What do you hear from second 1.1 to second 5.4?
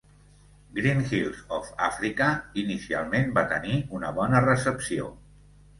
Hills of Africa" inicialment va tenir una bona recepció.